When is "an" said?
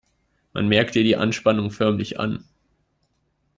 2.19-2.43